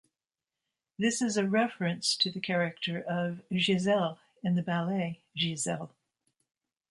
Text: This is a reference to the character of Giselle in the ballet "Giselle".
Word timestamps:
This 0.97 1.21
is 1.21 1.37
a 1.37 1.47
reference 1.47 2.15
to 2.15 2.31
the 2.31 2.39
character 2.39 3.01
of 3.03 3.43
Giselle 3.55 4.17
in 4.43 4.55
the 4.55 4.63
ballet 4.63 5.19
"Giselle". 5.37 5.91